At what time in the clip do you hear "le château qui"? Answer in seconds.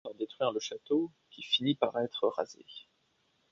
0.51-1.43